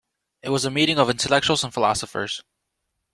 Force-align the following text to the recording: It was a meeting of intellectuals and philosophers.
It 0.41 0.49
was 0.49 0.65
a 0.65 0.71
meeting 0.71 0.97
of 0.97 1.11
intellectuals 1.11 1.63
and 1.63 1.71
philosophers. 1.71 2.41